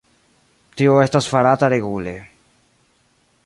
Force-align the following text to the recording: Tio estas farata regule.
Tio 0.81 0.95
estas 1.03 1.29
farata 1.33 1.71
regule. 1.75 2.15